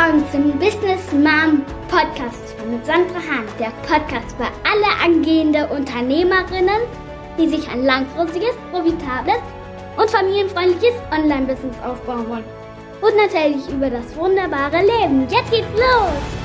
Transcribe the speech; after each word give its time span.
willkommen 0.00 0.24
zum 0.32 0.58
Business 0.58 1.12
Mom 1.12 1.62
Podcast 1.88 2.54
mit 2.70 2.86
Sandra 2.86 3.16
Hahn, 3.16 3.44
der 3.58 3.70
Podcast 3.86 4.34
für 4.36 4.46
alle 4.64 5.04
angehende 5.04 5.66
Unternehmerinnen, 5.68 6.80
die 7.38 7.48
sich 7.48 7.68
ein 7.68 7.84
langfristiges, 7.84 8.56
profitables 8.70 9.40
und 9.98 10.08
familienfreundliches 10.08 10.96
Online-Business 11.12 11.76
aufbauen 11.84 12.28
wollen. 12.30 12.44
Und 13.02 13.16
natürlich 13.16 13.68
über 13.68 13.90
das 13.90 14.16
wunderbare 14.16 14.80
Leben. 14.80 15.26
Jetzt 15.28 15.50
geht's 15.50 15.68
los! 15.72 16.39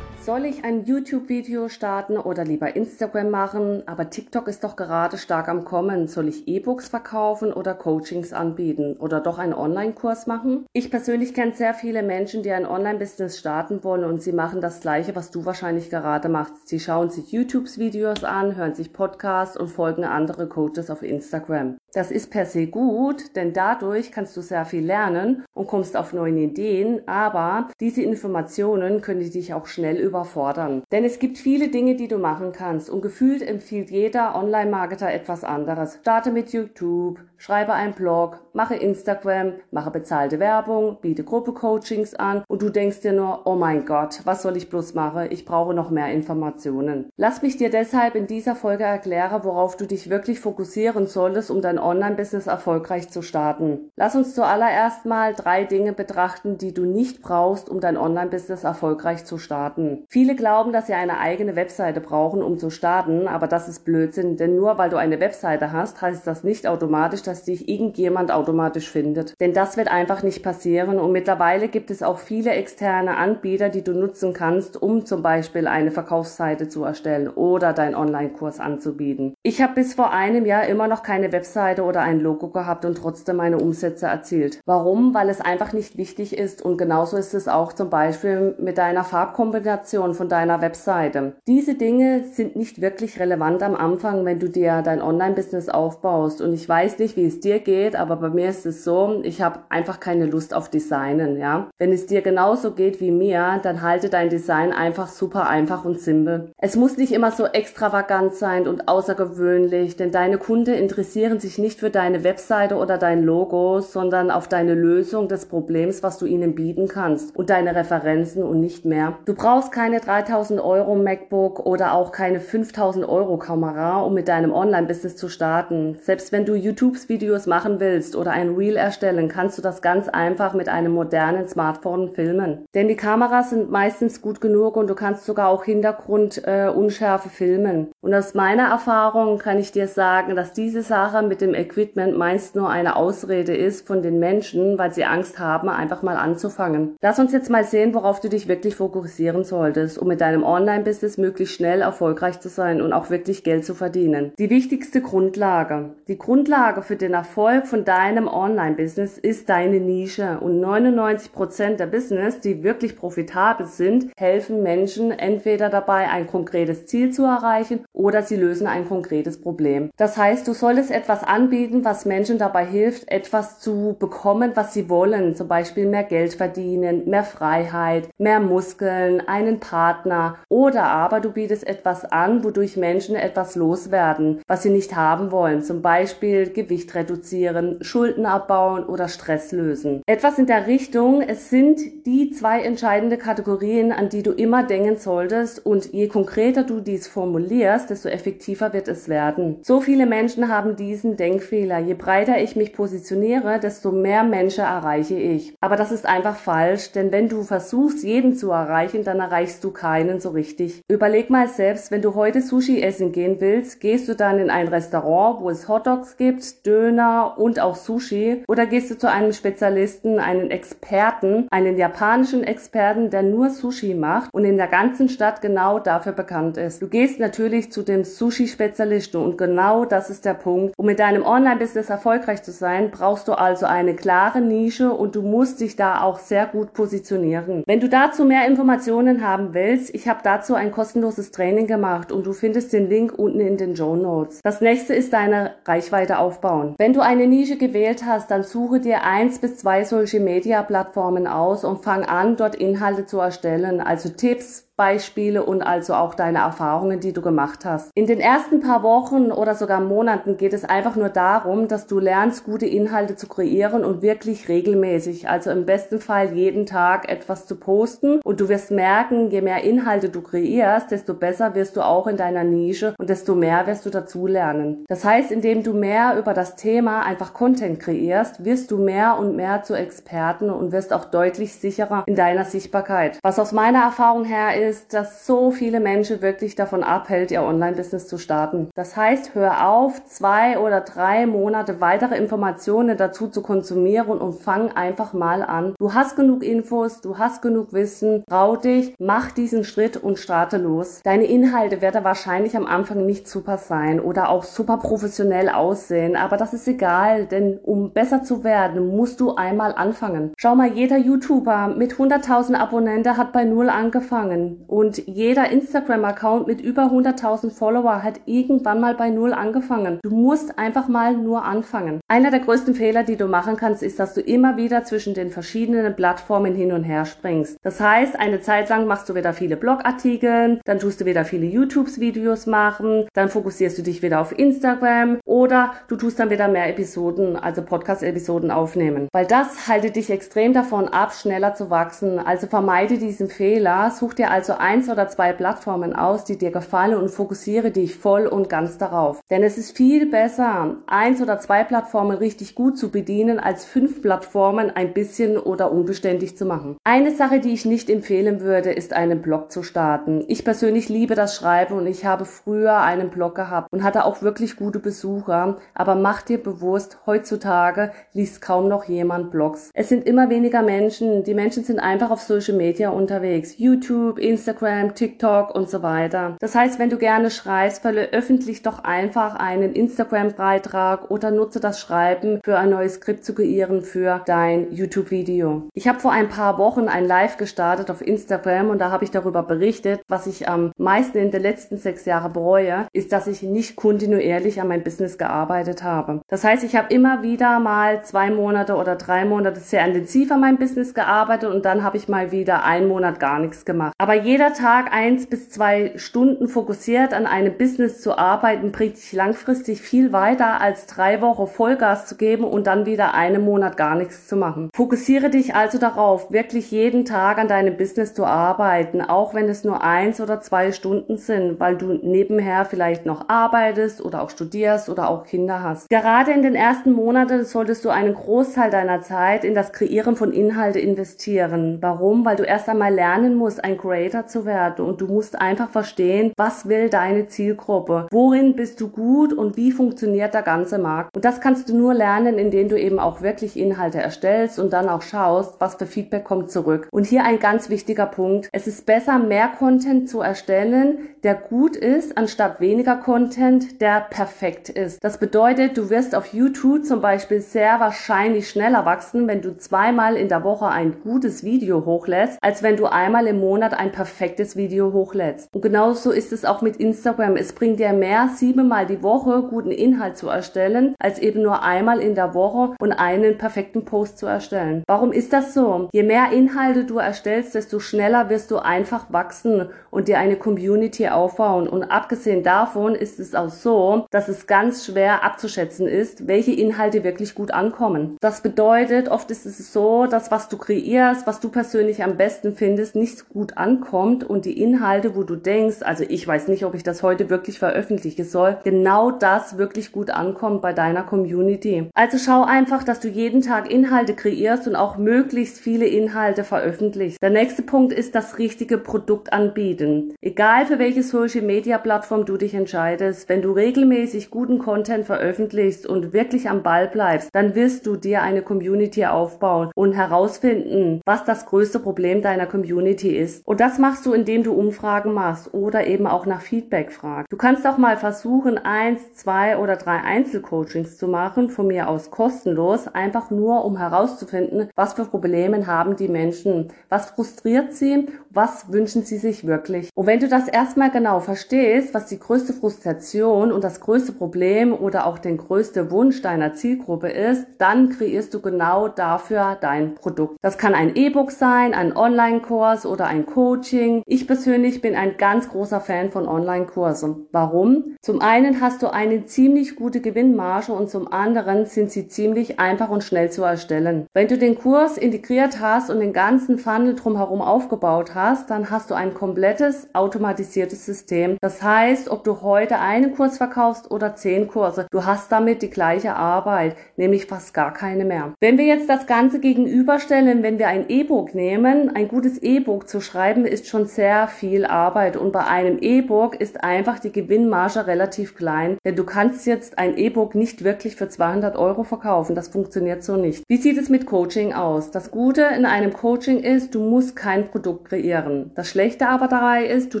Soll 0.30 0.44
ich 0.44 0.62
ein 0.62 0.84
YouTube-Video 0.84 1.68
starten 1.68 2.16
oder 2.16 2.44
lieber 2.44 2.76
Instagram 2.76 3.30
machen? 3.30 3.82
Aber 3.86 4.10
TikTok 4.10 4.46
ist 4.46 4.62
doch 4.62 4.76
gerade 4.76 5.18
stark 5.18 5.48
am 5.48 5.64
Kommen. 5.64 6.06
Soll 6.06 6.28
ich 6.28 6.46
E-Books 6.46 6.88
verkaufen 6.88 7.52
oder 7.52 7.74
Coachings 7.74 8.32
anbieten 8.32 8.94
oder 9.00 9.18
doch 9.18 9.40
einen 9.40 9.54
Online-Kurs 9.54 10.28
machen? 10.28 10.66
Ich 10.72 10.88
persönlich 10.88 11.34
kenne 11.34 11.56
sehr 11.56 11.74
viele 11.74 12.04
Menschen, 12.04 12.44
die 12.44 12.52
ein 12.52 12.64
Online-Business 12.64 13.40
starten 13.40 13.82
wollen 13.82 14.04
und 14.04 14.22
sie 14.22 14.30
machen 14.30 14.60
das 14.60 14.78
Gleiche, 14.82 15.16
was 15.16 15.32
du 15.32 15.46
wahrscheinlich 15.46 15.90
gerade 15.90 16.28
machst. 16.28 16.68
Sie 16.68 16.78
schauen 16.78 17.10
sich 17.10 17.32
YouTube-Videos 17.32 18.22
an, 18.22 18.54
hören 18.54 18.76
sich 18.76 18.92
Podcasts 18.92 19.56
und 19.56 19.66
folgen 19.66 20.04
andere 20.04 20.46
Coaches 20.46 20.90
auf 20.90 21.02
Instagram. 21.02 21.76
Das 21.92 22.10
ist 22.12 22.30
per 22.30 22.46
se 22.46 22.68
gut, 22.68 23.34
denn 23.34 23.52
dadurch 23.52 24.12
kannst 24.12 24.36
du 24.36 24.42
sehr 24.42 24.64
viel 24.64 24.84
lernen 24.84 25.44
und 25.54 25.66
kommst 25.66 25.96
auf 25.96 26.12
neue 26.12 26.38
Ideen, 26.38 27.02
aber 27.08 27.68
diese 27.80 28.02
Informationen 28.02 29.00
können 29.00 29.28
dich 29.28 29.54
auch 29.54 29.66
schnell 29.66 29.96
überfordern. 29.96 30.84
Denn 30.92 31.04
es 31.04 31.18
gibt 31.18 31.38
viele 31.38 31.68
Dinge, 31.68 31.96
die 31.96 32.06
du 32.06 32.18
machen 32.18 32.52
kannst 32.52 32.88
und 32.90 33.02
gefühlt 33.02 33.42
empfiehlt 33.42 33.90
jeder 33.90 34.36
Online-Marketer 34.36 35.12
etwas 35.12 35.42
anderes. 35.42 35.98
Starte 36.00 36.30
mit 36.30 36.52
YouTube, 36.52 37.18
schreibe 37.36 37.72
einen 37.72 37.94
Blog, 37.94 38.38
mache 38.52 38.76
Instagram, 38.76 39.54
mache 39.70 39.90
bezahlte 39.90 40.38
Werbung, 40.38 40.98
biete 41.00 41.24
Gruppe-Coachings 41.24 42.14
an 42.14 42.44
und 42.48 42.62
du 42.62 42.70
denkst 42.70 43.00
dir 43.00 43.12
nur, 43.12 43.46
oh 43.46 43.56
mein 43.56 43.84
Gott, 43.84 44.20
was 44.24 44.42
soll 44.42 44.56
ich 44.56 44.68
bloß 44.68 44.94
machen? 44.94 45.28
Ich 45.30 45.44
brauche 45.44 45.74
noch 45.74 45.90
mehr 45.90 46.12
Informationen. 46.12 47.10
Lass 47.16 47.42
mich 47.42 47.56
dir 47.56 47.70
deshalb 47.70 48.14
in 48.14 48.26
dieser 48.26 48.54
Folge 48.54 48.84
erklären, 48.84 49.42
worauf 49.42 49.76
du 49.76 49.86
dich 49.86 50.10
wirklich 50.10 50.38
fokussieren 50.38 51.06
solltest, 51.06 51.50
um 51.50 51.60
dein 51.60 51.79
Online-Business 51.80 52.46
erfolgreich 52.46 53.10
zu 53.10 53.22
starten. 53.22 53.90
Lass 53.96 54.14
uns 54.16 54.34
zuallererst 54.34 55.06
mal 55.06 55.34
drei 55.34 55.64
Dinge 55.64 55.92
betrachten, 55.92 56.58
die 56.58 56.74
du 56.74 56.84
nicht 56.84 57.22
brauchst, 57.22 57.68
um 57.68 57.80
dein 57.80 57.96
Online-Business 57.96 58.64
erfolgreich 58.64 59.24
zu 59.24 59.38
starten. 59.38 60.04
Viele 60.08 60.34
glauben, 60.36 60.72
dass 60.72 60.86
sie 60.86 60.94
eine 60.94 61.18
eigene 61.18 61.56
Webseite 61.56 62.00
brauchen, 62.00 62.42
um 62.42 62.58
zu 62.58 62.70
starten, 62.70 63.28
aber 63.28 63.46
das 63.46 63.68
ist 63.68 63.84
Blödsinn, 63.84 64.36
denn 64.36 64.56
nur 64.56 64.78
weil 64.78 64.90
du 64.90 64.96
eine 64.96 65.20
Webseite 65.20 65.72
hast, 65.72 66.02
heißt 66.02 66.26
das 66.26 66.44
nicht 66.44 66.66
automatisch, 66.66 67.22
dass 67.22 67.44
dich 67.44 67.68
irgendjemand 67.68 68.32
automatisch 68.32 68.90
findet. 68.90 69.38
Denn 69.40 69.52
das 69.52 69.76
wird 69.76 69.90
einfach 69.90 70.22
nicht 70.22 70.42
passieren 70.42 70.98
und 70.98 71.12
mittlerweile 71.12 71.68
gibt 71.68 71.90
es 71.90 72.02
auch 72.02 72.18
viele 72.18 72.50
externe 72.52 73.16
Anbieter, 73.16 73.68
die 73.68 73.84
du 73.84 73.92
nutzen 73.92 74.32
kannst, 74.32 74.80
um 74.80 75.06
zum 75.06 75.22
Beispiel 75.22 75.66
eine 75.66 75.90
Verkaufsseite 75.90 76.68
zu 76.68 76.84
erstellen 76.84 77.28
oder 77.28 77.72
deinen 77.72 77.94
Online-Kurs 77.94 78.60
anzubieten. 78.60 79.34
Ich 79.42 79.62
habe 79.62 79.74
bis 79.74 79.94
vor 79.94 80.12
einem 80.12 80.46
Jahr 80.46 80.66
immer 80.66 80.88
noch 80.88 81.02
keine 81.02 81.32
Webseite 81.32 81.69
Webseite 81.70 81.84
oder 81.84 82.02
ein 82.02 82.20
Logo 82.20 82.48
gehabt 82.48 82.84
und 82.84 82.96
trotzdem 82.96 83.36
meine 83.36 83.58
Umsätze 83.58 84.06
erzielt. 84.06 84.60
Warum? 84.66 85.14
Weil 85.14 85.28
es 85.28 85.40
einfach 85.40 85.72
nicht 85.72 85.96
wichtig 85.96 86.36
ist 86.36 86.62
und 86.62 86.76
genauso 86.76 87.16
ist 87.16 87.34
es 87.34 87.48
auch 87.48 87.72
zum 87.72 87.90
Beispiel 87.90 88.54
mit 88.58 88.78
deiner 88.78 89.04
Farbkombination 89.04 90.14
von 90.14 90.28
deiner 90.28 90.60
Webseite. 90.60 91.34
Diese 91.46 91.74
Dinge 91.74 92.24
sind 92.32 92.56
nicht 92.56 92.80
wirklich 92.80 93.20
relevant 93.20 93.62
am 93.62 93.74
Anfang, 93.74 94.24
wenn 94.24 94.38
du 94.38 94.48
dir 94.48 94.82
dein 94.82 95.02
Online-Business 95.02 95.68
aufbaust 95.68 96.40
und 96.40 96.52
ich 96.52 96.68
weiß 96.68 96.98
nicht, 96.98 97.16
wie 97.16 97.26
es 97.26 97.40
dir 97.40 97.60
geht, 97.60 97.96
aber 97.96 98.16
bei 98.16 98.30
mir 98.30 98.48
ist 98.48 98.66
es 98.66 98.84
so, 98.84 99.20
ich 99.22 99.42
habe 99.42 99.60
einfach 99.68 100.00
keine 100.00 100.26
Lust 100.26 100.54
auf 100.54 100.68
Designen, 100.68 101.38
ja. 101.38 101.68
Wenn 101.78 101.92
es 101.92 102.06
dir 102.06 102.22
genauso 102.22 102.72
geht 102.72 103.00
wie 103.00 103.10
mir, 103.10 103.60
dann 103.62 103.82
halte 103.82 104.08
dein 104.08 104.28
Design 104.28 104.72
einfach 104.72 105.08
super 105.08 105.48
einfach 105.48 105.84
und 105.84 106.00
simpel. 106.00 106.52
Es 106.58 106.76
muss 106.76 106.96
nicht 106.96 107.12
immer 107.12 107.30
so 107.30 107.46
extravagant 107.46 108.34
sein 108.34 108.66
und 108.66 108.88
außergewöhnlich, 108.88 109.96
denn 109.96 110.10
deine 110.10 110.38
Kunden 110.38 110.74
interessieren 110.80 111.38
sich 111.38 111.59
nicht 111.60 111.80
für 111.80 111.90
deine 111.90 112.24
Webseite 112.24 112.76
oder 112.76 112.98
dein 112.98 113.22
Logo, 113.22 113.80
sondern 113.80 114.30
auf 114.30 114.48
deine 114.48 114.74
Lösung 114.74 115.28
des 115.28 115.46
Problems, 115.46 116.02
was 116.02 116.18
du 116.18 116.26
ihnen 116.26 116.54
bieten 116.54 116.88
kannst 116.88 117.36
und 117.36 117.50
deine 117.50 117.74
Referenzen 117.74 118.42
und 118.42 118.60
nicht 118.60 118.84
mehr. 118.84 119.18
Du 119.24 119.34
brauchst 119.34 119.72
keine 119.72 120.00
3000 120.00 120.60
Euro 120.60 120.94
MacBook 120.96 121.66
oder 121.66 121.94
auch 121.94 122.12
keine 122.12 122.40
5000 122.40 123.08
Euro 123.08 123.36
Kamera, 123.38 124.00
um 124.00 124.14
mit 124.14 124.28
deinem 124.28 124.52
Online-Business 124.52 125.16
zu 125.16 125.28
starten. 125.28 125.96
Selbst 126.02 126.32
wenn 126.32 126.44
du 126.44 126.54
YouTube-Videos 126.54 127.46
machen 127.46 127.80
willst 127.80 128.16
oder 128.16 128.32
ein 128.32 128.54
Reel 128.54 128.76
erstellen, 128.76 129.28
kannst 129.28 129.58
du 129.58 129.62
das 129.62 129.82
ganz 129.82 130.08
einfach 130.08 130.54
mit 130.54 130.68
einem 130.68 130.92
modernen 130.92 131.48
Smartphone 131.48 132.12
filmen. 132.12 132.64
Denn 132.74 132.88
die 132.88 132.96
Kameras 132.96 133.50
sind 133.50 133.70
meistens 133.70 134.22
gut 134.22 134.40
genug 134.40 134.76
und 134.76 134.88
du 134.88 134.94
kannst 134.94 135.24
sogar 135.24 135.48
auch 135.48 135.64
Hintergrundunschärfe 135.64 137.28
äh, 137.28 137.32
filmen. 137.32 137.88
Und 138.00 138.14
aus 138.14 138.34
meiner 138.34 138.68
Erfahrung 138.68 139.38
kann 139.38 139.58
ich 139.58 139.72
dir 139.72 139.88
sagen, 139.88 140.36
dass 140.36 140.52
diese 140.52 140.82
Sache 140.82 141.22
mit 141.22 141.40
dem 141.40 141.49
dem 141.50 141.54
Equipment 141.54 142.16
meist 142.16 142.54
nur 142.54 142.70
eine 142.70 142.96
Ausrede 142.96 143.54
ist 143.54 143.86
von 143.86 144.02
den 144.02 144.18
Menschen, 144.18 144.78
weil 144.78 144.92
sie 144.92 145.04
Angst 145.04 145.38
haben, 145.38 145.68
einfach 145.68 146.02
mal 146.02 146.16
anzufangen. 146.16 146.96
Lass 147.02 147.18
uns 147.18 147.32
jetzt 147.32 147.50
mal 147.50 147.64
sehen, 147.64 147.94
worauf 147.94 148.20
du 148.20 148.28
dich 148.28 148.48
wirklich 148.48 148.76
fokussieren 148.76 149.44
solltest, 149.44 149.98
um 149.98 150.08
mit 150.08 150.20
deinem 150.20 150.44
Online-Business 150.44 151.18
möglichst 151.18 151.54
schnell 151.54 151.80
erfolgreich 151.80 152.40
zu 152.40 152.48
sein 152.48 152.80
und 152.80 152.92
auch 152.92 153.10
wirklich 153.10 153.42
Geld 153.44 153.64
zu 153.64 153.74
verdienen. 153.74 154.32
Die 154.38 154.50
wichtigste 154.50 155.00
Grundlage. 155.00 155.90
Die 156.08 156.18
Grundlage 156.18 156.82
für 156.82 156.96
den 156.96 157.14
Erfolg 157.14 157.66
von 157.66 157.84
deinem 157.84 158.28
Online-Business 158.28 159.18
ist 159.18 159.48
deine 159.48 159.80
Nische 159.80 160.38
und 160.40 160.60
99 160.60 161.32
Prozent 161.32 161.80
der 161.80 161.86
Business, 161.86 162.40
die 162.40 162.62
wirklich 162.62 162.96
profitabel 162.96 163.66
sind, 163.66 164.06
helfen 164.16 164.62
Menschen 164.62 165.10
entweder 165.10 165.68
dabei, 165.68 166.08
ein 166.08 166.26
konkretes 166.26 166.86
Ziel 166.86 167.10
zu 167.10 167.24
erreichen 167.24 167.84
oder 167.92 168.22
sie 168.22 168.36
lösen 168.36 168.66
ein 168.66 168.86
konkretes 168.86 169.40
Problem. 169.40 169.90
Das 169.96 170.16
heißt, 170.16 170.46
du 170.46 170.52
solltest 170.52 170.90
etwas 170.90 171.24
an 171.24 171.39
anbieten, 171.40 171.84
was 171.84 172.04
Menschen 172.04 172.36
dabei 172.36 172.66
hilft, 172.66 173.10
etwas 173.10 173.60
zu 173.60 173.96
bekommen, 173.98 174.52
was 174.54 174.74
sie 174.74 174.90
wollen. 174.90 175.34
Zum 175.34 175.48
Beispiel 175.48 175.86
mehr 175.86 176.04
Geld 176.04 176.34
verdienen, 176.34 177.08
mehr 177.08 177.24
Freiheit, 177.24 178.08
mehr 178.18 178.40
Muskeln, 178.40 179.26
einen 179.26 179.58
Partner. 179.58 180.36
Oder 180.48 180.84
aber 180.84 181.20
du 181.20 181.32
bietest 181.32 181.66
etwas 181.66 182.04
an, 182.04 182.44
wodurch 182.44 182.76
Menschen 182.76 183.16
etwas 183.16 183.56
loswerden, 183.56 184.42
was 184.46 184.62
sie 184.62 184.70
nicht 184.70 184.94
haben 184.96 185.32
wollen. 185.32 185.62
Zum 185.62 185.80
Beispiel 185.80 186.50
Gewicht 186.50 186.94
reduzieren, 186.94 187.78
Schulden 187.80 188.26
abbauen 188.26 188.84
oder 188.84 189.08
Stress 189.08 189.52
lösen. 189.52 190.02
Etwas 190.06 190.38
in 190.38 190.46
der 190.46 190.66
Richtung, 190.66 191.22
es 191.22 191.48
sind 191.48 191.80
die 192.04 192.32
zwei 192.32 192.60
entscheidende 192.60 193.16
Kategorien, 193.16 193.92
an 193.92 194.10
die 194.10 194.22
du 194.22 194.32
immer 194.32 194.62
denken 194.62 194.98
solltest. 194.98 195.64
Und 195.64 195.92
je 195.92 196.08
konkreter 196.08 196.64
du 196.64 196.80
dies 196.80 197.06
formulierst, 197.08 197.88
desto 197.88 198.10
effektiver 198.10 198.74
wird 198.74 198.88
es 198.88 199.08
werden. 199.08 199.56
So 199.62 199.80
viele 199.80 200.04
Menschen 200.04 200.48
haben 200.48 200.76
diesen 200.76 201.16
Denk 201.16 201.29
Denkfehler. 201.30 201.78
Je 201.78 201.94
breiter 201.94 202.38
ich 202.38 202.56
mich 202.56 202.72
positioniere, 202.72 203.60
desto 203.60 203.92
mehr 203.92 204.24
Menschen 204.24 204.64
erreiche 204.64 205.14
ich. 205.14 205.54
Aber 205.60 205.76
das 205.76 205.92
ist 205.92 206.06
einfach 206.06 206.36
falsch, 206.36 206.92
denn 206.92 207.12
wenn 207.12 207.28
du 207.28 207.42
versuchst, 207.42 208.02
jeden 208.02 208.34
zu 208.34 208.50
erreichen, 208.50 209.04
dann 209.04 209.20
erreichst 209.20 209.62
du 209.62 209.70
keinen 209.70 210.20
so 210.20 210.30
richtig. 210.30 210.82
Überleg 210.88 211.30
mal 211.30 211.46
selbst, 211.48 211.90
wenn 211.90 212.02
du 212.02 212.14
heute 212.14 212.42
Sushi 212.42 212.82
essen 212.82 213.12
gehen 213.12 213.36
willst, 213.40 213.80
gehst 213.80 214.08
du 214.08 214.14
dann 214.14 214.38
in 214.38 214.50
ein 214.50 214.68
Restaurant, 214.68 215.40
wo 215.40 215.50
es 215.50 215.68
Hotdogs 215.68 216.16
gibt, 216.16 216.66
Döner 216.66 217.34
und 217.38 217.60
auch 217.60 217.76
Sushi, 217.76 218.42
oder 218.48 218.66
gehst 218.66 218.90
du 218.90 218.98
zu 218.98 219.10
einem 219.10 219.32
Spezialisten, 219.32 220.18
einen 220.18 220.50
Experten, 220.50 221.46
einen 221.50 221.76
japanischen 221.76 222.42
Experten, 222.42 223.10
der 223.10 223.22
nur 223.22 223.50
Sushi 223.50 223.94
macht 223.94 224.32
und 224.34 224.44
in 224.44 224.56
der 224.56 224.66
ganzen 224.66 225.08
Stadt 225.08 225.40
genau 225.40 225.78
dafür 225.78 226.12
bekannt 226.12 226.56
ist. 226.56 226.82
Du 226.82 226.88
gehst 226.88 227.20
natürlich 227.20 227.70
zu 227.70 227.82
dem 227.82 228.04
Sushi-Spezialisten 228.04 229.20
und 229.22 229.38
genau 229.38 229.84
das 229.84 230.10
ist 230.10 230.24
der 230.24 230.34
Punkt, 230.34 230.74
um 230.76 230.86
mit 230.86 230.98
deinem 230.98 231.19
deinem 231.20 231.26
Online-Business 231.26 231.90
erfolgreich 231.90 232.42
zu 232.42 232.52
sein, 232.52 232.90
brauchst 232.90 233.28
du 233.28 233.32
also 233.32 233.66
eine 233.66 233.94
klare 233.94 234.40
Nische 234.40 234.92
und 234.92 235.14
du 235.14 235.22
musst 235.22 235.60
dich 235.60 235.76
da 235.76 236.02
auch 236.02 236.18
sehr 236.18 236.46
gut 236.46 236.72
positionieren. 236.72 237.62
Wenn 237.66 237.80
du 237.80 237.88
dazu 237.88 238.24
mehr 238.24 238.46
Informationen 238.46 239.26
haben 239.26 239.54
willst, 239.54 239.94
ich 239.94 240.08
habe 240.08 240.20
dazu 240.22 240.54
ein 240.54 240.72
kostenloses 240.72 241.30
Training 241.30 241.66
gemacht 241.66 242.12
und 242.12 242.26
du 242.26 242.32
findest 242.32 242.72
den 242.72 242.88
Link 242.88 243.12
unten 243.16 243.40
in 243.40 243.56
den 243.56 243.76
Show 243.76 243.96
Notes. 243.96 244.40
Das 244.42 244.60
nächste 244.60 244.94
ist 244.94 245.12
deine 245.12 245.52
Reichweite 245.66 246.18
aufbauen. 246.18 246.74
Wenn 246.78 246.92
du 246.92 247.00
eine 247.00 247.26
Nische 247.26 247.56
gewählt 247.56 248.04
hast, 248.06 248.30
dann 248.30 248.42
suche 248.42 248.80
dir 248.80 249.04
eins 249.04 249.38
bis 249.38 249.58
zwei 249.58 249.84
solche 249.84 250.20
Media-Plattformen 250.20 251.26
aus 251.26 251.64
und 251.64 251.84
fang 251.84 252.04
an, 252.04 252.36
dort 252.36 252.54
Inhalte 252.54 253.06
zu 253.06 253.18
erstellen, 253.18 253.80
also 253.80 254.08
Tipps, 254.08 254.69
Beispiele 254.80 255.44
und 255.44 255.60
also 255.60 255.92
auch 255.92 256.14
deine 256.14 256.38
Erfahrungen, 256.38 257.00
die 257.00 257.12
du 257.12 257.20
gemacht 257.20 257.66
hast. 257.66 257.90
In 257.94 258.06
den 258.06 258.18
ersten 258.18 258.60
paar 258.60 258.82
Wochen 258.82 259.30
oder 259.30 259.54
sogar 259.54 259.78
Monaten 259.78 260.38
geht 260.38 260.54
es 260.54 260.64
einfach 260.64 260.96
nur 260.96 261.10
darum, 261.10 261.68
dass 261.68 261.86
du 261.86 261.98
lernst, 261.98 262.44
gute 262.44 262.64
Inhalte 262.64 263.14
zu 263.14 263.28
kreieren 263.28 263.84
und 263.84 264.00
wirklich 264.00 264.48
regelmäßig, 264.48 265.28
also 265.28 265.50
im 265.50 265.66
besten 265.66 266.00
Fall 266.00 266.32
jeden 266.32 266.64
Tag 266.64 267.10
etwas 267.10 267.44
zu 267.44 267.56
posten 267.56 268.20
und 268.24 268.40
du 268.40 268.48
wirst 268.48 268.70
merken, 268.70 269.30
je 269.30 269.42
mehr 269.42 269.64
Inhalte 269.64 270.08
du 270.08 270.22
kreierst, 270.22 270.90
desto 270.90 271.12
besser 271.12 271.54
wirst 271.54 271.76
du 271.76 271.82
auch 271.82 272.06
in 272.06 272.16
deiner 272.16 272.44
Nische 272.44 272.94
und 272.98 273.10
desto 273.10 273.34
mehr 273.34 273.66
wirst 273.66 273.84
du 273.84 273.90
dazu 273.90 274.26
lernen. 274.26 274.86
Das 274.88 275.04
heißt, 275.04 275.30
indem 275.30 275.62
du 275.62 275.74
mehr 275.74 276.16
über 276.18 276.32
das 276.32 276.56
Thema 276.56 277.02
einfach 277.02 277.34
Content 277.34 277.80
kreierst, 277.80 278.46
wirst 278.46 278.70
du 278.70 278.78
mehr 278.78 279.18
und 279.18 279.36
mehr 279.36 279.62
zu 279.62 279.74
Experten 279.74 280.48
und 280.48 280.72
wirst 280.72 280.94
auch 280.94 281.04
deutlich 281.04 281.52
sicherer 281.52 282.04
in 282.06 282.16
deiner 282.16 282.46
Sichtbarkeit. 282.46 283.18
Was 283.22 283.38
aus 283.38 283.52
meiner 283.52 283.82
Erfahrung 283.82 284.24
her 284.24 284.56
ist, 284.56 284.69
dass 284.88 285.26
so 285.26 285.50
viele 285.50 285.80
Menschen 285.80 286.22
wirklich 286.22 286.54
davon 286.54 286.82
abhält, 286.82 287.30
ihr 287.30 287.42
Online-Business 287.42 288.06
zu 288.06 288.18
starten. 288.18 288.68
Das 288.74 288.96
heißt, 288.96 289.34
hör 289.34 289.68
auf, 289.68 290.04
zwei 290.06 290.58
oder 290.58 290.80
drei 290.80 291.26
Monate 291.26 291.80
weitere 291.80 292.16
Informationen 292.16 292.96
dazu 292.96 293.28
zu 293.28 293.42
konsumieren 293.42 294.18
und 294.18 294.40
fang 294.40 294.72
einfach 294.72 295.12
mal 295.12 295.42
an. 295.42 295.74
Du 295.78 295.94
hast 295.94 296.16
genug 296.16 296.42
Infos, 296.42 297.00
du 297.00 297.18
hast 297.18 297.42
genug 297.42 297.72
Wissen, 297.72 298.24
trau 298.28 298.56
dich, 298.56 298.94
mach 298.98 299.30
diesen 299.30 299.64
Schritt 299.64 299.96
und 299.96 300.18
starte 300.18 300.58
los. 300.58 301.00
Deine 301.04 301.24
Inhalte 301.24 301.80
werden 301.80 302.04
wahrscheinlich 302.04 302.56
am 302.56 302.66
Anfang 302.66 303.06
nicht 303.06 303.28
super 303.28 303.58
sein 303.58 304.00
oder 304.00 304.28
auch 304.28 304.44
super 304.44 304.78
professionell 304.78 305.48
aussehen, 305.48 306.16
aber 306.16 306.36
das 306.36 306.54
ist 306.54 306.66
egal, 306.68 307.26
denn 307.26 307.58
um 307.62 307.92
besser 307.92 308.22
zu 308.22 308.44
werden, 308.44 308.96
musst 308.96 309.20
du 309.20 309.34
einmal 309.34 309.74
anfangen. 309.74 310.32
Schau 310.36 310.54
mal, 310.54 310.72
jeder 310.72 310.96
YouTuber 310.96 311.68
mit 311.68 311.94
100.000 311.94 312.54
Abonnenten 312.54 313.16
hat 313.16 313.32
bei 313.32 313.44
Null 313.44 313.68
angefangen 313.68 314.49
und 314.66 315.06
jeder 315.06 315.50
Instagram-Account 315.50 316.46
mit 316.46 316.60
über 316.60 316.84
100.000 316.84 317.50
Follower 317.50 318.02
hat 318.02 318.20
irgendwann 318.26 318.80
mal 318.80 318.94
bei 318.94 319.10
Null 319.10 319.32
angefangen. 319.32 319.98
Du 320.02 320.10
musst 320.10 320.58
einfach 320.58 320.88
mal 320.88 321.16
nur 321.16 321.44
anfangen. 321.44 322.00
Einer 322.08 322.30
der 322.30 322.40
größten 322.40 322.74
Fehler, 322.74 323.02
die 323.02 323.16
du 323.16 323.26
machen 323.26 323.56
kannst, 323.56 323.82
ist, 323.82 323.98
dass 323.98 324.14
du 324.14 324.20
immer 324.20 324.56
wieder 324.56 324.84
zwischen 324.84 325.14
den 325.14 325.30
verschiedenen 325.30 325.94
Plattformen 325.94 326.54
hin 326.54 326.72
und 326.72 326.84
her 326.84 327.04
springst. 327.04 327.56
Das 327.62 327.80
heißt, 327.80 328.18
eine 328.18 328.40
Zeit 328.40 328.68
lang 328.68 328.86
machst 328.86 329.08
du 329.08 329.14
wieder 329.14 329.32
viele 329.32 329.56
Blogartikel, 329.56 330.60
dann 330.64 330.78
tust 330.78 331.00
du 331.00 331.04
wieder 331.04 331.24
viele 331.24 331.46
YouTube-Videos 331.46 332.46
machen, 332.46 333.06
dann 333.14 333.28
fokussierst 333.28 333.78
du 333.78 333.82
dich 333.82 334.02
wieder 334.02 334.20
auf 334.20 334.36
Instagram 334.36 335.18
oder 335.24 335.72
du 335.88 335.96
tust 335.96 336.18
dann 336.18 336.30
wieder 336.30 336.48
mehr 336.48 336.68
Episoden, 336.68 337.36
also 337.36 337.62
Podcast-Episoden 337.62 338.50
aufnehmen. 338.50 339.08
Weil 339.12 339.26
das 339.26 339.68
halte 339.68 339.90
dich 339.90 340.10
extrem 340.10 340.52
davon 340.52 340.88
ab, 340.88 341.12
schneller 341.12 341.54
zu 341.54 341.70
wachsen. 341.70 342.18
Also 342.18 342.46
vermeide 342.46 342.98
diesen 342.98 343.28
Fehler, 343.28 343.90
such 343.90 344.14
dir 344.14 344.30
also 344.30 344.39
eins 344.48 344.88
oder 344.88 345.08
zwei 345.08 345.32
Plattformen 345.32 345.94
aus, 345.94 346.24
die 346.24 346.38
dir 346.38 346.50
gefallen 346.50 346.96
und 346.96 347.10
fokussiere 347.10 347.70
dich 347.70 347.96
voll 347.96 348.26
und 348.26 348.48
ganz 348.48 348.78
darauf. 348.78 349.20
Denn 349.28 349.42
es 349.42 349.58
ist 349.58 349.76
viel 349.76 350.10
besser, 350.10 350.76
eins 350.86 351.20
oder 351.20 351.38
zwei 351.40 351.64
Plattformen 351.64 352.16
richtig 352.16 352.54
gut 352.54 352.78
zu 352.78 352.90
bedienen, 352.90 353.38
als 353.38 353.64
fünf 353.64 354.00
Plattformen 354.00 354.70
ein 354.70 354.94
bisschen 354.94 355.36
oder 355.36 355.72
unbeständig 355.72 356.36
zu 356.36 356.46
machen. 356.46 356.76
Eine 356.84 357.10
Sache, 357.10 357.40
die 357.40 357.52
ich 357.52 357.64
nicht 357.64 357.90
empfehlen 357.90 358.40
würde, 358.40 358.70
ist 358.72 358.92
einen 358.92 359.20
Blog 359.20 359.50
zu 359.52 359.62
starten. 359.62 360.24
Ich 360.28 360.44
persönlich 360.44 360.88
liebe 360.88 361.14
das 361.14 361.36
Schreiben 361.36 361.74
und 361.74 361.86
ich 361.86 362.04
habe 362.04 362.24
früher 362.24 362.78
einen 362.78 363.10
Blog 363.10 363.34
gehabt 363.34 363.68
und 363.72 363.82
hatte 363.82 364.04
auch 364.04 364.22
wirklich 364.22 364.56
gute 364.56 364.78
Besucher. 364.78 365.58
Aber 365.74 365.94
mach 365.94 366.22
dir 366.22 366.42
bewusst, 366.42 366.98
heutzutage 367.06 367.92
liest 368.12 368.40
kaum 368.40 368.68
noch 368.68 368.84
jemand 368.84 369.30
Blogs. 369.30 369.70
Es 369.74 369.88
sind 369.88 370.06
immer 370.06 370.30
weniger 370.30 370.62
Menschen. 370.62 371.24
Die 371.24 371.34
Menschen 371.34 371.64
sind 371.64 371.80
einfach 371.80 372.10
auf 372.10 372.20
Social 372.20 372.56
Media 372.56 372.90
unterwegs. 372.90 373.58
YouTube, 373.58 374.18
Instagram, 374.30 374.94
TikTok 374.94 375.52
und 375.54 375.68
so 375.68 375.82
weiter. 375.82 376.36
Das 376.38 376.54
heißt, 376.54 376.78
wenn 376.78 376.88
du 376.88 376.98
gerne 376.98 377.30
schreibst, 377.30 377.82
veröffentlich 377.82 378.62
doch 378.62 378.84
einfach 378.84 379.34
einen 379.34 379.72
Instagram-Beitrag 379.72 381.10
oder 381.10 381.32
nutze 381.32 381.58
das 381.58 381.80
Schreiben 381.80 382.40
für 382.44 382.56
ein 382.56 382.70
neues 382.70 382.94
Skript 382.94 383.24
zu 383.24 383.34
kreieren 383.34 383.82
für 383.82 384.22
dein 384.26 384.72
YouTube-Video. 384.72 385.68
Ich 385.74 385.88
habe 385.88 385.98
vor 385.98 386.12
ein 386.12 386.28
paar 386.28 386.58
Wochen 386.58 386.86
ein 386.88 387.06
Live 387.06 387.38
gestartet 387.38 387.90
auf 387.90 388.06
Instagram 388.06 388.70
und 388.70 388.78
da 388.78 388.92
habe 388.92 389.02
ich 389.04 389.10
darüber 389.10 389.42
berichtet, 389.42 390.00
was 390.06 390.28
ich 390.28 390.48
am 390.48 390.70
meisten 390.76 391.18
in 391.18 391.32
den 391.32 391.42
letzten 391.42 391.76
sechs 391.76 392.04
Jahren 392.04 392.32
bereue, 392.32 392.86
ist, 392.92 393.10
dass 393.10 393.26
ich 393.26 393.42
nicht 393.42 393.74
kontinuierlich 393.74 394.60
an 394.60 394.68
meinem 394.68 394.84
Business 394.84 395.18
gearbeitet 395.18 395.82
habe. 395.82 396.20
Das 396.28 396.44
heißt, 396.44 396.62
ich 396.62 396.76
habe 396.76 396.94
immer 396.94 397.22
wieder 397.22 397.58
mal 397.58 398.04
zwei 398.04 398.30
Monate 398.30 398.76
oder 398.76 398.94
drei 398.94 399.24
Monate 399.24 399.58
sehr 399.58 399.84
intensiv 399.84 400.30
an 400.30 400.40
meinem 400.40 400.58
Business 400.58 400.94
gearbeitet 400.94 401.50
und 401.50 401.64
dann 401.64 401.82
habe 401.82 401.96
ich 401.96 402.08
mal 402.08 402.30
wieder 402.30 402.64
einen 402.64 402.86
Monat 402.86 403.18
gar 403.18 403.40
nichts 403.40 403.64
gemacht. 403.64 403.92
Aber 403.98 404.19
jeder 404.24 404.52
Tag 404.52 404.92
eins 404.92 405.26
bis 405.26 405.50
zwei 405.50 405.92
Stunden 405.96 406.48
fokussiert 406.48 407.14
an 407.14 407.26
einem 407.26 407.56
Business 407.56 408.00
zu 408.00 408.16
arbeiten, 408.16 408.72
bringt 408.72 408.96
dich 408.96 409.12
langfristig 409.12 409.80
viel 409.80 410.12
weiter 410.12 410.60
als 410.60 410.86
drei 410.86 411.20
Wochen 411.20 411.46
Vollgas 411.46 412.06
zu 412.06 412.16
geben 412.16 412.44
und 412.44 412.66
dann 412.66 412.86
wieder 412.86 413.14
einen 413.14 413.44
Monat 413.44 413.76
gar 413.76 413.94
nichts 413.94 414.28
zu 414.28 414.36
machen. 414.36 414.70
Fokussiere 414.74 415.30
dich 415.30 415.54
also 415.54 415.78
darauf, 415.78 416.30
wirklich 416.30 416.70
jeden 416.70 417.04
Tag 417.04 417.38
an 417.38 417.48
deinem 417.48 417.76
Business 417.76 418.14
zu 418.14 418.24
arbeiten, 418.24 419.00
auch 419.00 419.34
wenn 419.34 419.48
es 419.48 419.64
nur 419.64 419.82
eins 419.82 420.20
oder 420.20 420.40
zwei 420.40 420.72
Stunden 420.72 421.16
sind, 421.16 421.58
weil 421.60 421.76
du 421.76 421.98
nebenher 422.02 422.64
vielleicht 422.64 423.06
noch 423.06 423.28
arbeitest 423.28 424.04
oder 424.04 424.22
auch 424.22 424.30
studierst 424.30 424.88
oder 424.88 425.08
auch 425.08 425.24
Kinder 425.24 425.62
hast. 425.62 425.88
Gerade 425.88 426.32
in 426.32 426.42
den 426.42 426.54
ersten 426.54 426.92
Monaten 426.92 427.44
solltest 427.44 427.84
du 427.84 427.90
einen 427.90 428.14
Großteil 428.14 428.70
deiner 428.70 429.02
Zeit 429.02 429.44
in 429.44 429.54
das 429.54 429.72
Kreieren 429.72 430.16
von 430.16 430.32
Inhalte 430.32 430.78
investieren. 430.78 431.78
Warum? 431.80 432.24
Weil 432.24 432.36
du 432.36 432.42
erst 432.42 432.68
einmal 432.68 432.92
lernen 432.92 433.34
musst, 433.34 433.64
ein 433.64 433.76
Creator 434.10 434.26
zu 434.26 434.44
werden 434.44 434.84
und 434.84 435.00
du 435.00 435.06
musst 435.06 435.40
einfach 435.40 435.70
verstehen, 435.70 436.32
was 436.36 436.68
will 436.68 436.90
deine 436.90 437.28
Zielgruppe, 437.28 438.08
worin 438.10 438.56
bist 438.56 438.80
du 438.80 438.88
gut 438.88 439.32
und 439.32 439.56
wie 439.56 439.72
funktioniert 439.72 440.34
der 440.34 440.42
ganze 440.42 440.78
Markt. 440.78 441.14
Und 441.14 441.24
das 441.24 441.40
kannst 441.40 441.68
du 441.68 441.76
nur 441.76 441.94
lernen, 441.94 442.38
indem 442.38 442.68
du 442.68 442.78
eben 442.78 442.98
auch 442.98 443.22
wirklich 443.22 443.58
Inhalte 443.58 444.00
erstellst 444.00 444.58
und 444.58 444.72
dann 444.72 444.88
auch 444.88 445.02
schaust, 445.02 445.54
was 445.60 445.76
für 445.76 445.86
Feedback 445.86 446.24
kommt 446.24 446.50
zurück. 446.50 446.88
Und 446.90 447.06
hier 447.06 447.24
ein 447.24 447.38
ganz 447.38 447.70
wichtiger 447.70 448.06
Punkt. 448.06 448.48
Es 448.52 448.66
ist 448.66 448.86
besser, 448.86 449.18
mehr 449.18 449.48
Content 449.48 450.08
zu 450.08 450.20
erstellen, 450.20 450.98
der 451.22 451.34
gut 451.34 451.76
ist, 451.76 452.16
anstatt 452.16 452.60
weniger 452.60 452.96
Content, 452.96 453.80
der 453.80 454.00
perfekt 454.00 454.68
ist. 454.68 455.02
Das 455.04 455.18
bedeutet, 455.18 455.76
du 455.76 455.90
wirst 455.90 456.14
auf 456.14 456.32
YouTube 456.32 456.84
zum 456.84 457.00
Beispiel 457.00 457.40
sehr 457.40 457.78
wahrscheinlich 457.78 458.48
schneller 458.48 458.84
wachsen, 458.84 459.28
wenn 459.28 459.42
du 459.42 459.56
zweimal 459.56 460.16
in 460.16 460.28
der 460.28 460.44
Woche 460.44 460.68
ein 460.68 460.96
gutes 461.02 461.44
Video 461.44 461.84
hochlädst, 461.84 462.38
als 462.40 462.62
wenn 462.62 462.76
du 462.76 462.86
einmal 462.86 463.26
im 463.26 463.38
Monat 463.40 463.74
ein 463.74 463.92
perfektes 464.00 464.56
Video 464.56 464.94
hochlädst. 464.94 465.54
Und 465.54 465.60
genauso 465.60 466.10
ist 466.10 466.32
es 466.32 466.46
auch 466.46 466.62
mit 466.62 466.76
Instagram. 466.76 467.36
Es 467.36 467.52
bringt 467.52 467.80
dir 467.80 467.92
mehr, 467.92 468.30
siebenmal 468.34 468.86
die 468.86 469.02
Woche 469.02 469.42
guten 469.42 469.70
Inhalt 469.70 470.16
zu 470.16 470.30
erstellen, 470.30 470.94
als 470.98 471.18
eben 471.18 471.42
nur 471.42 471.62
einmal 471.62 472.00
in 472.00 472.14
der 472.14 472.32
Woche 472.32 472.76
und 472.80 472.92
einen 472.92 473.36
perfekten 473.36 473.84
Post 473.84 474.16
zu 474.16 474.24
erstellen. 474.24 474.84
Warum 474.86 475.12
ist 475.12 475.34
das 475.34 475.52
so? 475.52 475.90
Je 475.92 476.02
mehr 476.02 476.32
Inhalte 476.32 476.86
du 476.86 476.96
erstellst, 476.96 477.54
desto 477.54 477.78
schneller 477.78 478.30
wirst 478.30 478.50
du 478.50 478.56
einfach 478.56 479.12
wachsen 479.12 479.68
und 479.90 480.08
dir 480.08 480.18
eine 480.18 480.36
Community 480.36 481.06
aufbauen. 481.08 481.68
Und 481.68 481.82
abgesehen 481.82 482.42
davon 482.42 482.94
ist 482.94 483.20
es 483.20 483.34
auch 483.34 483.50
so, 483.50 484.06
dass 484.10 484.28
es 484.28 484.46
ganz 484.46 484.86
schwer 484.86 485.24
abzuschätzen 485.24 485.86
ist, 485.86 486.26
welche 486.26 486.52
Inhalte 486.52 487.04
wirklich 487.04 487.34
gut 487.34 487.50
ankommen. 487.50 488.16
Das 488.22 488.40
bedeutet, 488.40 489.10
oft 489.10 489.30
ist 489.30 489.44
es 489.44 489.74
so, 489.74 490.06
dass 490.06 490.30
was 490.30 490.48
du 490.48 490.56
kreierst, 490.56 491.26
was 491.26 491.40
du 491.40 491.50
persönlich 491.50 492.02
am 492.02 492.16
besten 492.16 492.54
findest, 492.56 492.96
nicht 492.96 493.28
gut 493.28 493.58
ankommt 493.58 493.89
und 493.92 494.44
die 494.44 494.60
Inhalte, 494.60 495.16
wo 495.16 495.24
du 495.24 495.36
denkst, 495.36 495.78
also 495.82 496.04
ich 496.08 496.26
weiß 496.26 496.48
nicht, 496.48 496.64
ob 496.64 496.74
ich 496.74 496.82
das 496.82 497.02
heute 497.02 497.28
wirklich 497.28 497.58
veröffentlichen 497.58 498.24
soll, 498.24 498.58
genau 498.62 499.10
das 499.10 499.58
wirklich 499.58 499.90
gut 499.90 500.10
ankommt 500.10 500.62
bei 500.62 500.72
deiner 500.72 501.02
Community. 501.02 501.88
Also 501.94 502.18
schau 502.18 502.44
einfach, 502.44 502.84
dass 502.84 503.00
du 503.00 503.08
jeden 503.08 503.42
Tag 503.42 503.70
Inhalte 503.70 504.14
kreierst 504.14 504.68
und 504.68 504.76
auch 504.76 504.96
möglichst 504.96 505.58
viele 505.58 505.86
Inhalte 505.86 506.44
veröffentlichst. 506.44 507.18
Der 507.20 507.30
nächste 507.30 507.62
Punkt 507.62 507.92
ist 507.92 508.14
das 508.14 508.38
richtige 508.38 508.78
Produkt 508.78 509.32
anbieten. 509.32 510.14
Egal 510.20 510.66
für 510.66 510.78
welche 510.78 511.02
Social 511.02 511.42
Media 511.42 511.78
Plattform 511.78 512.24
du 512.24 512.36
dich 512.36 512.54
entscheidest, 512.54 513.28
wenn 513.28 513.42
du 513.42 513.52
regelmäßig 513.52 514.30
guten 514.30 514.58
Content 514.58 515.06
veröffentlichst 515.06 515.86
und 515.86 516.12
wirklich 516.12 516.48
am 516.48 516.62
Ball 516.62 516.86
bleibst, 516.86 517.30
dann 517.32 517.56
wirst 517.56 517.86
du 517.86 517.96
dir 517.96 518.22
eine 518.22 518.42
Community 518.42 519.04
aufbauen 519.06 519.70
und 519.74 519.94
herausfinden, 519.94 521.00
was 521.04 521.24
das 521.24 521.46
größte 521.46 521.80
Problem 521.80 522.22
deiner 522.22 522.46
Community 522.46 523.16
ist. 523.16 523.46
Und 523.46 523.60
das 523.60 523.79
machst 523.80 524.06
du, 524.06 524.12
indem 524.12 524.44
du 524.44 524.52
Umfragen 524.52 525.12
machst 525.12 525.52
oder 525.54 525.86
eben 525.86 526.06
auch 526.06 526.26
nach 526.26 526.42
Feedback 526.42 526.92
fragst. 526.92 527.32
Du 527.32 527.36
kannst 527.36 527.66
auch 527.66 527.78
mal 527.78 527.96
versuchen, 527.96 528.58
eins, 528.58 529.14
zwei 529.14 529.56
oder 529.56 529.76
drei 529.76 529.96
Einzelcoachings 529.96 530.98
zu 530.98 531.08
machen, 531.08 531.48
von 531.48 531.66
mir 531.66 531.88
aus 531.88 532.10
kostenlos, 532.10 532.86
einfach 532.86 533.30
nur 533.30 533.64
um 533.64 533.78
herauszufinden, 533.78 534.68
was 534.76 534.92
für 534.92 535.06
Probleme 535.06 535.66
haben 535.66 535.96
die 535.96 536.08
Menschen, 536.08 536.68
was 536.88 537.10
frustriert 537.10 537.72
sie, 537.72 538.06
was 538.30 538.70
wünschen 538.70 539.02
sie 539.02 539.16
sich 539.16 539.46
wirklich. 539.46 539.88
Und 539.94 540.06
wenn 540.06 540.20
du 540.20 540.28
das 540.28 540.46
erstmal 540.46 540.90
genau 540.90 541.20
verstehst, 541.20 541.94
was 541.94 542.06
die 542.06 542.18
größte 542.18 542.52
Frustration 542.52 543.50
und 543.50 543.64
das 543.64 543.80
größte 543.80 544.12
Problem 544.12 544.74
oder 544.74 545.06
auch 545.06 545.18
den 545.18 545.38
größte 545.38 545.90
Wunsch 545.90 546.20
deiner 546.22 546.54
Zielgruppe 546.54 547.08
ist, 547.08 547.46
dann 547.58 547.88
kreierst 547.88 548.34
du 548.34 548.40
genau 548.40 548.88
dafür 548.88 549.56
dein 549.60 549.94
Produkt. 549.94 550.36
Das 550.42 550.58
kann 550.58 550.74
ein 550.74 550.94
E-Book 550.94 551.30
sein, 551.30 551.72
ein 551.72 551.96
Online-Kurs 551.96 552.84
oder 552.84 553.06
ein 553.06 553.24
Coaching 553.24 553.69
Coaching. 553.70 554.02
Ich 554.06 554.26
persönlich 554.26 554.80
bin 554.80 554.96
ein 554.96 555.16
ganz 555.16 555.48
großer 555.48 555.80
Fan 555.80 556.10
von 556.10 556.26
Online-Kursen. 556.26 557.26
Warum? 557.30 557.96
Zum 558.02 558.20
einen 558.20 558.60
hast 558.60 558.82
du 558.82 558.92
eine 558.92 559.24
ziemlich 559.24 559.76
gute 559.76 560.00
Gewinnmarge 560.00 560.72
und 560.72 560.90
zum 560.90 561.12
anderen 561.12 561.66
sind 561.66 561.90
sie 561.90 562.08
ziemlich 562.08 562.58
einfach 562.58 562.90
und 562.90 563.04
schnell 563.04 563.30
zu 563.30 563.42
erstellen. 563.42 564.06
Wenn 564.12 564.28
du 564.28 564.38
den 564.38 564.58
Kurs 564.58 564.96
integriert 564.96 565.60
hast 565.60 565.90
und 565.90 566.00
den 566.00 566.12
ganzen 566.12 566.58
Funnel 566.58 566.94
drumherum 566.94 567.40
aufgebaut 567.40 568.14
hast, 568.14 568.50
dann 568.50 568.70
hast 568.70 568.90
du 568.90 568.94
ein 568.94 569.14
komplettes 569.14 569.88
automatisiertes 569.94 570.84
System. 570.84 571.36
Das 571.40 571.62
heißt, 571.62 572.08
ob 572.08 572.24
du 572.24 572.40
heute 572.42 572.78
einen 572.78 573.14
Kurs 573.14 573.36
verkaufst 573.36 573.90
oder 573.90 574.16
zehn 574.16 574.48
Kurse, 574.48 574.86
du 574.90 575.04
hast 575.04 575.30
damit 575.30 575.62
die 575.62 575.70
gleiche 575.70 576.14
Arbeit, 576.16 576.76
nämlich 576.96 577.26
fast 577.26 577.54
gar 577.54 577.72
keine 577.72 578.04
mehr. 578.04 578.32
Wenn 578.40 578.58
wir 578.58 578.64
jetzt 578.64 578.88
das 578.88 579.06
Ganze 579.06 579.38
gegenüberstellen, 579.38 580.42
wenn 580.42 580.58
wir 580.58 580.68
ein 580.68 580.86
E-Book 580.88 581.34
nehmen, 581.34 581.94
ein 581.94 582.08
gutes 582.08 582.38
E-Book 582.38 582.88
zu 582.88 583.00
schreiben, 583.00 583.44
ist 583.50 583.66
schon 583.66 583.86
sehr 583.86 584.28
viel 584.28 584.64
Arbeit 584.64 585.16
und 585.16 585.32
bei 585.32 585.44
einem 585.44 585.78
E-Book 585.80 586.40
ist 586.40 586.62
einfach 586.62 586.98
die 586.98 587.12
Gewinnmarge 587.12 587.86
relativ 587.86 588.36
klein, 588.36 588.78
denn 588.84 588.96
du 588.96 589.04
kannst 589.04 589.46
jetzt 589.46 589.78
ein 589.78 589.98
E-Book 589.98 590.34
nicht 590.34 590.64
wirklich 590.64 590.96
für 590.96 591.08
200 591.08 591.56
Euro 591.56 591.82
verkaufen. 591.82 592.34
Das 592.34 592.48
funktioniert 592.48 593.02
so 593.02 593.16
nicht. 593.16 593.44
Wie 593.48 593.56
sieht 593.56 593.76
es 593.78 593.88
mit 593.88 594.06
Coaching 594.06 594.52
aus? 594.52 594.90
Das 594.90 595.10
Gute 595.10 595.42
in 595.56 595.64
einem 595.64 595.92
Coaching 595.92 596.38
ist, 596.38 596.74
du 596.74 596.80
musst 596.80 597.16
kein 597.16 597.48
Produkt 597.48 597.88
kreieren. 597.88 598.52
Das 598.54 598.70
Schlechte 598.70 599.08
aber 599.08 599.26
dabei 599.28 599.66
ist, 599.66 599.92
du 599.92 600.00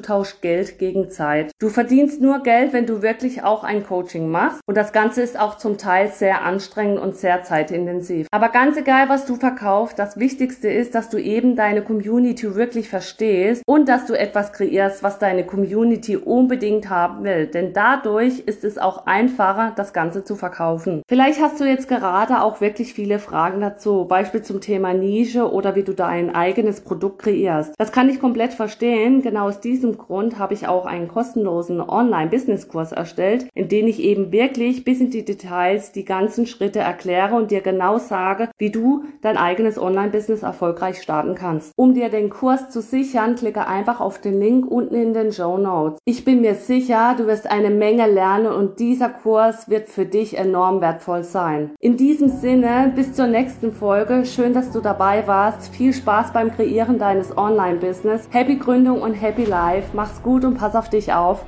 tauschst 0.00 0.40
Geld 0.42 0.78
gegen 0.78 1.10
Zeit. 1.10 1.50
Du 1.58 1.68
verdienst 1.68 2.20
nur 2.20 2.42
Geld, 2.42 2.72
wenn 2.72 2.86
du 2.86 3.02
wirklich 3.02 3.42
auch 3.42 3.64
ein 3.64 3.84
Coaching 3.84 4.28
machst 4.28 4.60
und 4.66 4.76
das 4.76 4.92
Ganze 4.92 5.22
ist 5.22 5.38
auch 5.38 5.58
zum 5.58 5.76
Teil 5.76 6.08
sehr 6.08 6.44
anstrengend 6.44 7.00
und 7.00 7.16
sehr 7.16 7.42
zeitintensiv. 7.42 8.28
Aber 8.30 8.48
ganz 8.50 8.76
egal, 8.76 9.08
was 9.08 9.26
du 9.26 9.34
verkaufst, 9.36 9.98
das 9.98 10.18
Wichtigste 10.18 10.68
ist, 10.68 10.94
dass 10.94 11.10
du 11.10 11.18
eben 11.18 11.56
deine 11.56 11.82
Community 11.82 12.54
wirklich 12.54 12.88
verstehst 12.88 13.39
und 13.66 13.88
dass 13.88 14.06
du 14.06 14.18
etwas 14.18 14.52
kreierst, 14.52 15.02
was 15.02 15.18
deine 15.18 15.44
Community 15.44 16.16
unbedingt 16.16 16.88
haben 16.90 17.24
will. 17.24 17.46
Denn 17.46 17.72
dadurch 17.72 18.40
ist 18.40 18.64
es 18.64 18.78
auch 18.78 19.06
einfacher, 19.06 19.72
das 19.76 19.92
Ganze 19.92 20.24
zu 20.24 20.36
verkaufen. 20.36 21.02
Vielleicht 21.08 21.40
hast 21.40 21.60
du 21.60 21.64
jetzt 21.64 21.88
gerade 21.88 22.42
auch 22.42 22.60
wirklich 22.60 22.94
viele 22.94 23.18
Fragen 23.18 23.60
dazu, 23.60 24.04
Beispiel 24.04 24.42
zum 24.42 24.60
Thema 24.60 24.94
Nische 24.94 25.50
oder 25.50 25.74
wie 25.74 25.82
du 25.82 25.92
dein 25.92 26.34
eigenes 26.34 26.80
Produkt 26.80 27.22
kreierst. 27.22 27.74
Das 27.78 27.92
kann 27.92 28.08
ich 28.08 28.20
komplett 28.20 28.52
verstehen. 28.52 29.22
Genau 29.22 29.46
aus 29.46 29.60
diesem 29.60 29.98
Grund 29.98 30.38
habe 30.38 30.54
ich 30.54 30.68
auch 30.68 30.86
einen 30.86 31.08
kostenlosen 31.08 31.80
Online-Business-Kurs 31.80 32.92
erstellt, 32.92 33.46
in 33.54 33.68
dem 33.68 33.86
ich 33.86 34.00
eben 34.00 34.32
wirklich 34.32 34.84
bis 34.84 35.00
in 35.00 35.10
die 35.10 35.24
Details 35.24 35.92
die 35.92 36.04
ganzen 36.04 36.46
Schritte 36.46 36.78
erkläre 36.78 37.34
und 37.34 37.50
dir 37.50 37.60
genau 37.60 37.98
sage, 37.98 38.48
wie 38.58 38.70
du 38.70 39.04
dein 39.22 39.36
eigenes 39.36 39.78
Online-Business 39.78 40.42
erfolgreich 40.42 41.02
starten 41.02 41.34
kannst. 41.34 41.72
Um 41.76 41.94
dir 41.94 42.08
den 42.08 42.30
Kurs 42.30 42.70
zu 42.70 42.80
sichern, 42.80 43.29
klicke 43.36 43.66
einfach 43.66 44.00
auf 44.00 44.20
den 44.20 44.38
Link 44.40 44.70
unten 44.70 44.94
in 44.94 45.14
den 45.14 45.32
Show 45.32 45.58
Notes. 45.58 45.98
Ich 46.04 46.24
bin 46.24 46.40
mir 46.40 46.54
sicher, 46.54 47.14
du 47.16 47.26
wirst 47.26 47.50
eine 47.50 47.70
Menge 47.70 48.06
lernen 48.06 48.52
und 48.52 48.78
dieser 48.78 49.08
Kurs 49.08 49.68
wird 49.68 49.88
für 49.88 50.06
dich 50.06 50.36
enorm 50.36 50.80
wertvoll 50.80 51.24
sein. 51.24 51.70
In 51.80 51.96
diesem 51.96 52.28
Sinne, 52.28 52.92
bis 52.94 53.12
zur 53.12 53.26
nächsten 53.26 53.72
Folge. 53.72 54.24
Schön, 54.24 54.54
dass 54.54 54.70
du 54.70 54.80
dabei 54.80 55.26
warst. 55.26 55.74
Viel 55.74 55.92
Spaß 55.92 56.32
beim 56.32 56.50
Kreieren 56.50 56.98
deines 56.98 57.36
Online-Business. 57.36 58.28
Happy 58.30 58.56
Gründung 58.56 59.02
und 59.02 59.14
Happy 59.14 59.44
Life. 59.44 59.88
Mach's 59.92 60.22
gut 60.22 60.44
und 60.44 60.54
pass 60.54 60.74
auf 60.74 60.88
dich 60.88 61.12
auf. 61.12 61.44